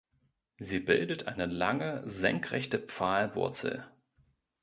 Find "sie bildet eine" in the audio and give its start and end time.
0.57-1.45